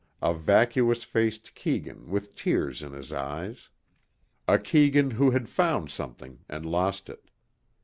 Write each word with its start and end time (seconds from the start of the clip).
A 0.19 0.33
vacuous 0.33 1.03
faced 1.03 1.53
Keegan 1.53 2.09
with 2.09 2.33
tears 2.33 2.81
in 2.81 2.91
his 2.91 3.13
eyes. 3.13 3.69
A 4.47 4.57
Keegan 4.57 5.11
who 5.11 5.29
had 5.29 5.47
found 5.47 5.91
something 5.91 6.39
and 6.49 6.65
lost 6.65 7.07
it. 7.07 7.29